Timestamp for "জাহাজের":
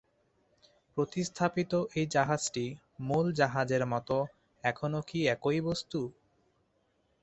3.39-3.83